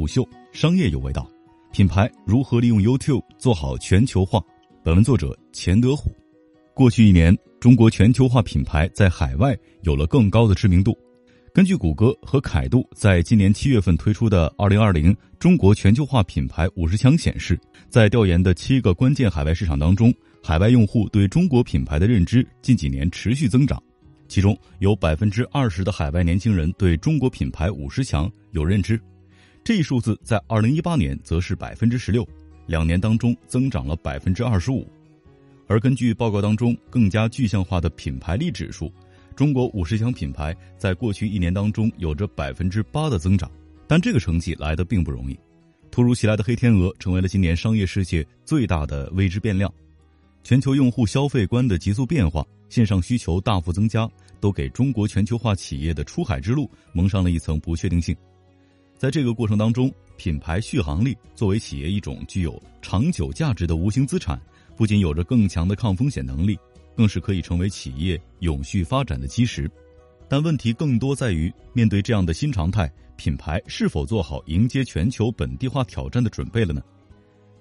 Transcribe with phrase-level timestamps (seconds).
[0.00, 1.30] 虎嗅，商业有味道。
[1.72, 4.42] 品牌如何利用 YouTube 做好全球化？
[4.82, 6.10] 本文作者钱德虎。
[6.72, 10.96] 过去一年，中国全球化品牌在海外有了更高的知名度。
[11.52, 17.60] 根据谷歌和凯度在今年七月份推出的《二零二零中国全球化品牌五十强》显示，
[17.90, 20.10] 在调研的七个关键海外市场当中，
[20.42, 23.78] 海外用户对中国品牌的认知近几年持续增长，
[24.28, 28.98] 其中有百分之二十的海外年轻人对中国品牌五十强有认知，
[29.62, 32.26] 这一数字在二零一八年则是百分之十六，
[32.66, 34.86] 两年当中增长了百分之二十五。
[35.66, 38.92] 而根据报告当中更加具象化的品牌力指数。
[39.36, 43.50] 中国五十强品牌在过去一年当中有着百分之八的增长，
[43.86, 45.38] 但这个成绩来的并不容易。
[45.90, 49.72] 突如其来的黑天鹅成为了今年商业世界最大的未知变量。
[50.42, 58.14] 全球用户消费观的急速变化，线上需求大幅增加，都给中国全球化企业的出海之路蒙上了一层不确定性。
[59.00, 64.38] 在这个过程当中，品牌续航力作为企业一种具有长久价值的无形资产，
[64.76, 66.58] 不仅有着更强的抗风险能力。
[66.94, 69.70] 更是可以成为企业永续发展的基石，
[70.28, 76.82] 但问题更多在于面对这样的新常态，品牌是否做好迎接全球本地化挑战的准备了呢？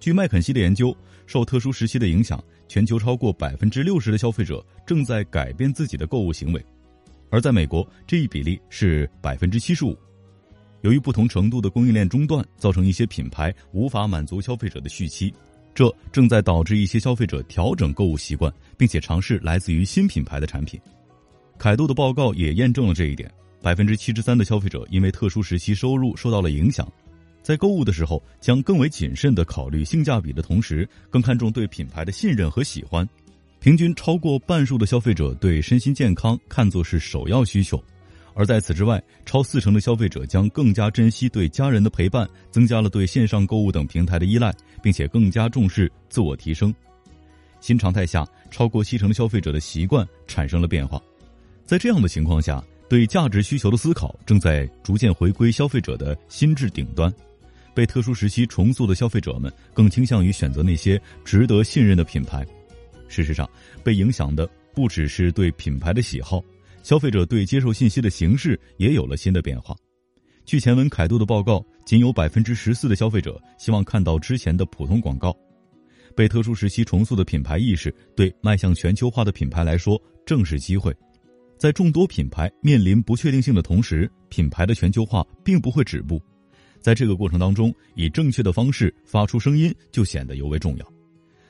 [0.00, 0.92] 据麦肯锡的研究，
[1.24, 6.66] 受特殊时期的影响，全球超过百分之六十的消费者正在改变自己的购物行为，
[7.30, 9.96] 而在美国，这一比例是百分之七十五。
[10.82, 15.32] 由于不同程度的供应链中断，造成一些品牌无法满足消费者的续期。
[15.74, 20.80] 这正在导致一些消费者调整购物习惯，并且尝试来自于新品牌的产品。
[21.56, 23.30] 凯度的报告也验证了这一点：
[23.62, 26.90] 百分之七十三的消费者因为特殊时期收入受到了影响，
[27.42, 33.08] 在购物的时候将更为谨慎地考虑性价比的同时，更看重对品牌的信任和喜欢。
[33.60, 37.82] 平均超过半数的消费者对身心健康看作是首要需求。
[38.38, 46.72] 而在此之外，超四成的消费者将更加珍惜对家人的陪伴，增加了对线上购物等平台的依赖，并且更加重视自我提升。
[47.60, 51.02] 新常态下，超过七成消费者的习惯产生了变化。
[51.64, 57.12] 在这样的情况下，对价值需求的思考正在逐渐回归消费者的心智顶端。
[57.74, 62.46] 被特殊时期重塑的消费者们更倾向于选择那些值得信任的品牌。
[63.08, 63.50] 事实上，
[63.82, 66.40] 被影响的不只是对品牌的喜好。
[66.82, 69.76] 消费者对接受信息的形式也有了新的变化。
[70.44, 75.36] 据前文凯度的报告，仅有百分之十四的消费者希望看到之前的普通广告。
[76.16, 80.94] 被特殊时期重塑的品牌意识，对迈向全球化的品牌来说正是机会。
[81.58, 86.20] 在众多品牌面临不确定性的同时，品牌的全球化并不会止步。
[86.80, 90.92] 在这个过程当中，以正确的方式发出声音就显得尤为重要。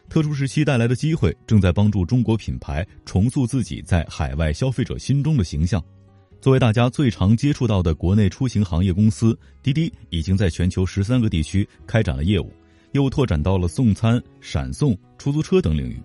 [0.09, 5.83] 特殊时期带来的机会，正在帮助中国品牌重塑自己在海外消费者心中的形象。
[6.41, 12.51] 作为大家最常接触到的国内出行行业公司，滴滴已经在全球十三个地区开展了业务，
[12.93, 16.01] 又拓展到了送餐、闪送、出租车等领域。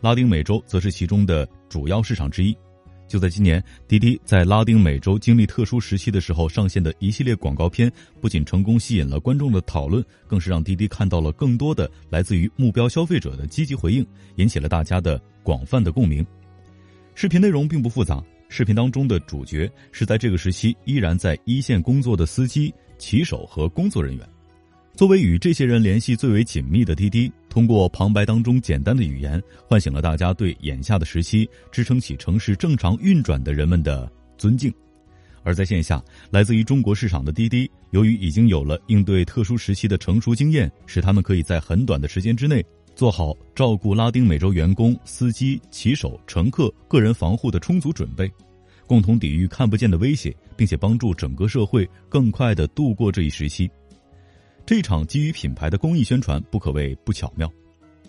[0.00, 2.54] 拉丁美洲则是其中的主要市场之一。
[3.08, 7.90] 就在今年，滴滴在拉丁美洲经历特殊时期的时候上线的一系列广告片，
[8.20, 14.04] 不仅成功吸引了观众的讨论，更是让滴滴看到了更多的来自于目标消费者的积极回应，
[14.36, 16.26] 引起了大家的广泛的共鸣。
[17.14, 24.28] 视频内容并不复杂，视频当中的主角是在这个时期依然在一线工作的司机、骑手和工作人员。
[24.94, 34.70] 作为与这些人联系最为紧密的滴滴，通过旁白当中简单的语言，唤醒了大家对眼下的时期支撑起城市正常运转的人们的尊敬。
[35.42, 42.62] 而在线下，来自于中国市场的滴滴，由于已经有了应对特殊时期的成熟经验，使他们可以在很短的时间之内
[42.94, 48.30] 做好照顾拉丁美洲员工、司机、骑手、乘客个人防护的充足准备，
[48.86, 53.66] 共同抵御看不见的威胁，并且帮助整个社会更快地度过这一时期。
[54.66, 57.48] 这场基于品牌的公益宣传不可谓不巧妙。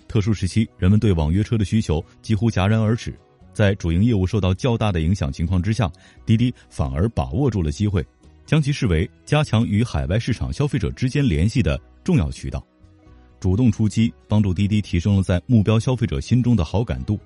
[0.08, 3.14] 特殊时期，人们对网约车的需求几乎戛然而止，
[3.54, 5.92] 在主营业务受到较大的影响情况之下，
[6.26, 8.04] 滴滴反而把握住了机会，
[8.44, 12.66] 将其视为加强与海外市场消费者之间联系的重要渠道，
[13.40, 17.20] 主动出击，帮助滴滴提升了在目标消费者心中的好感度。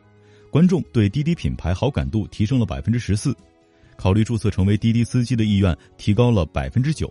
[0.50, 3.33] 观众对滴滴品牌好感度提升了百分之十四，
[3.95, 7.10] 考虑注册成为滴滴司机的意愿提高了百分之九。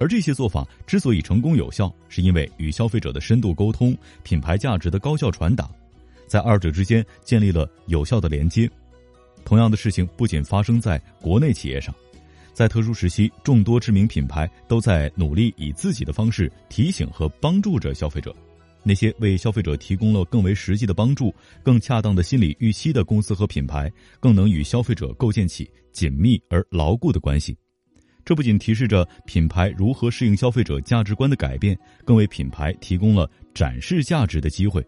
[0.00, 5.70] 而这些做法之所以成功有效，是因为与消费者的深度沟通、品牌价值的高效传达，
[6.26, 8.68] 在二者之间建立了有效的连接。
[9.44, 11.94] 同样的事情不仅发生在国内企业上，
[12.54, 18.34] 在特殊时期，众多知名品牌都在努力以自己的方式提醒和帮助着消费者。
[18.82, 27.54] 那些为消费者提供了更为实际的帮助、更恰当的心理预期的公司和品牌，更能与消费者构建起紧密而牢固的关系。
[28.24, 34.84] 这不仅提示着品牌如何适应消费者价值观的改变，更为品牌提供了展示价值的机会。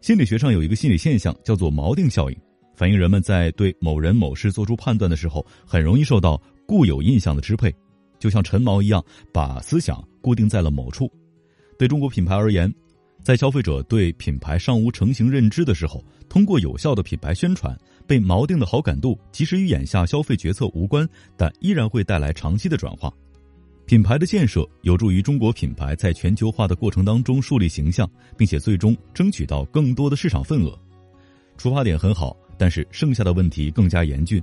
[0.00, 2.36] 心理学上有一个心理现象叫做锚定效应，
[2.74, 7.74] 反映人们在对某人某事做出判断的时候，很容易受到固有印象的支配，
[8.18, 9.02] 就像陈锚一样，
[9.32, 11.10] 把思想固定在了某处。
[11.78, 12.72] 对中国品牌而言，
[13.24, 17.76] 在消费者对品牌尚无成型认知的时候，通过有效的品牌宣传。
[18.06, 23.10] 被锚定的好感度，即使与眼下消费决策无关，但依然会带来长期的转化。
[23.86, 28.06] 品牌的建设有助于中国品牌在全球化的过程当中树立形象，
[28.36, 30.78] 并且最终争取到更多的市场份额。
[31.56, 34.42] 出发点很好，但是剩下的问题更加严峻。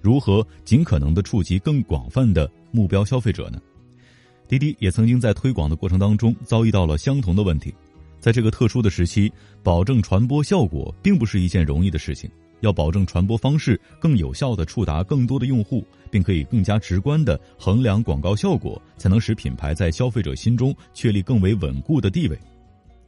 [0.00, 3.60] 如何尽可能的触及更广泛的目标消费者呢？
[4.48, 7.74] 滴滴也曾经在推广的过程当中遭遇到了相同的问题。
[8.22, 9.30] 在这个特殊的时期，
[9.64, 12.30] 保证传播效果并不是一件容易的事情。
[12.60, 22.38] 要保证传播方式更有效地触达更多的用户，并可以更加直观地衡量广告效果，才能使品牌在消费者心中确立更为稳固的地位。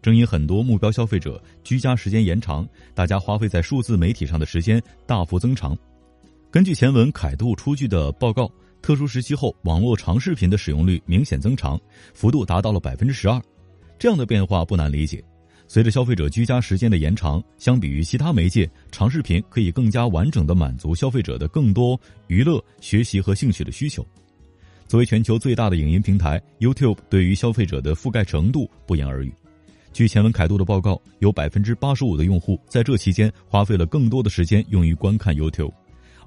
[0.03, 5.79] 正因很多目标消费者居家时间延长，大家花费在数字媒体上的时间大幅增长。
[6.51, 8.51] 根据前文凯度出具的报告，
[8.83, 11.81] 特殊时期后网络长视频的使用率明显增长，
[12.13, 13.41] 幅度达到了百分之十二。
[14.05, 15.25] 这样的变化不难理解。
[15.67, 24.07] 随着消费者居家时间的延长，相比于其他媒介，长视频可以更加完整的满足消费者的更多娱乐、学习和兴趣的需求。
[24.87, 29.33] 作为全球最大的影音平台，YouTube 对于消费者的覆盖程度不言而喻。
[29.91, 35.73] 据前文凯度的报告，有百分之八十五的用户在这期间花费了更多的时间用于观看 YouTube，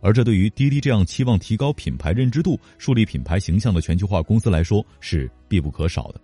[0.02, 6.20] 而这对于滴滴这样期望提高品牌认知度、树立品牌形象的全球化公司来说是必不可少的。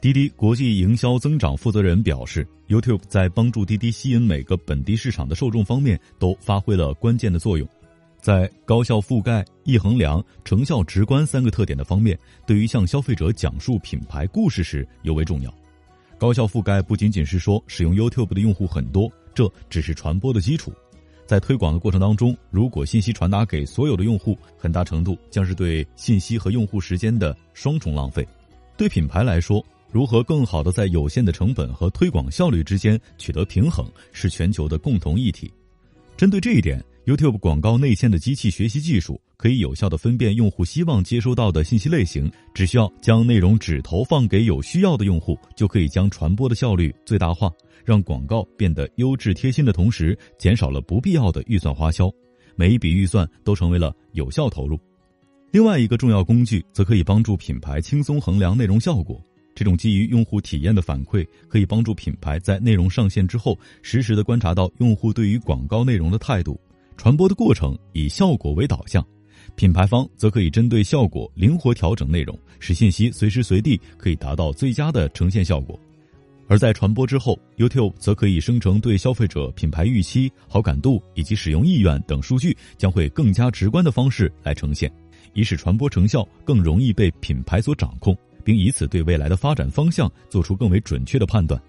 [0.00, 7.68] 滴滴国际营销增长负责人表示，YouTube 在帮助滴滴吸引每个本地市场的受众方面都发挥了关键的作用。
[8.18, 15.54] 在高效覆盖、易衡量、成效直观三个特点的方面，对于向消费者讲述品牌故事时尤为重要。
[16.16, 20.72] 高效覆盖不仅仅是说使用 YouTube 的用户很多，这只是传播的基础。
[21.26, 28.26] 在推广的过程当中，如果信息传达给所有的用户，很大程度将是对信息和用户时间的双重浪费。
[28.78, 35.52] 对品牌来说，如何更好的在有限的成本和推广效率之间取得平衡，是全球的共同议题。
[36.16, 47.50] 针对这一点，YouTube 广告内嵌的机器学习技术可以有效的分辨用户希望接收到的信息类型，只需要将内容只投放给有需要的用户，就可以将传播的效率最大化，
[47.84, 52.08] 让广告变得优质贴心的同时，减少了不必要的预算花销，
[52.54, 54.78] 每一笔预算都成为了有效投入。
[55.50, 59.20] 另外一个重要工具，则可以帮助品牌轻松衡量内容效果。
[59.60, 66.58] 这种基于用户体验的反馈，可以帮助品牌在内容上线之后，实时的观察到用户对于广告内容的态度。
[66.96, 69.06] 传播的过程以效果为导向，
[69.56, 75.78] 品牌方则可以针对效果灵活调整内容，使信息随时随地可以达到最佳的呈现效果。
[76.48, 84.90] 而在传播之后，YouTube 则可以生成对消费者品牌预期、好感度以及使用意愿等数据，将会更加直观的方式来呈现，
[85.34, 88.16] 以使传播成效更容易被品牌所掌控。
[88.50, 91.62] 并以此对未来的发展方向做出更为准确的判断。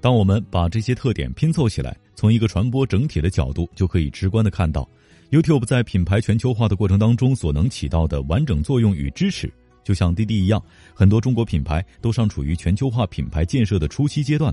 [0.00, 4.88] 当我们把这些特点拼凑起来，从一个传播整体的角度，就可以直观的看到
[5.30, 9.52] ，YouTube 在品牌全球化的过程当中所能起到的完整作用与支持。
[9.84, 10.58] 就像滴滴一样，
[10.94, 14.50] 很多中国品牌都尚处于全球化品牌建设的初期阶段，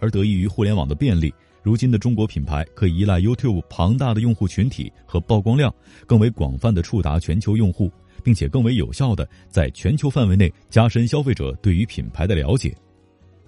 [0.00, 1.32] 而得益于互联网的便利，
[1.62, 5.72] 如今的中国品牌可以依赖 YouTube 庞大的用户群体和曝光量，
[6.04, 7.88] 更为广泛的触达全球用户。
[8.22, 12.74] 并且更为有效的在全球范围内加深消费者对于品牌的了解。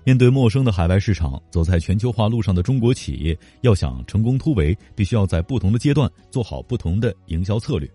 [0.04, 7.90] 面对陌生的海外市场，走在全球化路上的中国企业要想成功突围，必须要在不同的阶段做好不同的营销策略。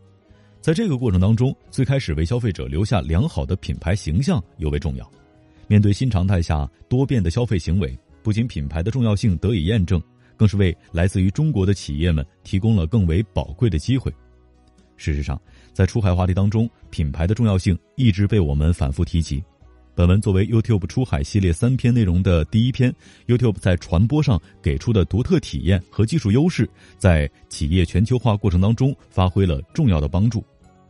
[0.59, 5.09] 在这个过程当中，最开始为消费者留下良好的品牌形象尤为重要。
[5.67, 10.01] 面对新常态下多变的消费行为，不仅品牌的重要性得以验证，
[10.35, 14.11] 更是为来自于中国的企业们提供了更为宝贵的机会。
[14.99, 15.41] 事实上，
[15.73, 19.41] 在出海话题当中，品牌的重要性一直被我们反复提及。
[19.95, 22.93] 本文作为 YouTube 出海系列三篇内容的第一篇
[23.27, 30.43] ，YouTube 在传播上给出的独特体验和技术优势，在企业全球化过程当中发挥了重要的帮助。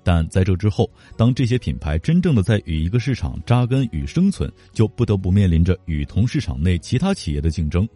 [0.03, 7.87] 但在这之后，当这些品牌真正的在与一个市场扎根与生存，就不得不面临着与同市场内其他企业的竞争。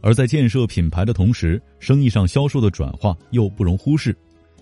[0.00, 4.16] 而在建设品牌的同时，生意上销售的转化又不容忽视。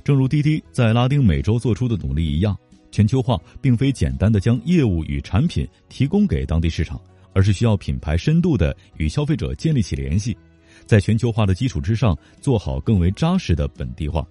[0.04, 2.54] 正如滴滴在拉丁美洲做出的努力一样，
[2.90, 7.00] 全球化并非简单的将业务与产品提供给当地市场，
[7.32, 10.36] 而是需要品牌深度的与消费者建立起联系，
[10.84, 14.22] 在全球化的基础之上做好更为扎实的本地化。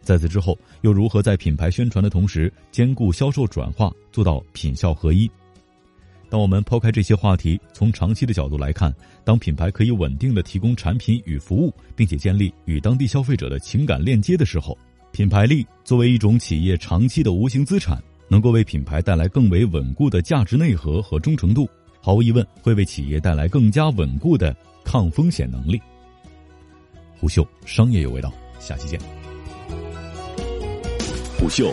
[0.00, 5.28] 在此之后，又如何在品牌宣传的同时兼顾销售转化，做到品效合一？
[6.34, 14.76] 当我们抛开这些话题，从长期的角度来看，当品牌可以稳定的提供产品与服务，并且建立与当地消费者的情感链接的时候，
[15.12, 21.68] 品牌力作为一种企业长期的无形资产，能够为品牌带来更为稳固的价值内核和忠诚度。
[22.00, 25.80] 毫无疑问，会为企业带来更加稳固的抗风险能力。
[27.16, 28.98] 虎嗅商业有味道，下期见。
[31.38, 31.72] 虎嗅，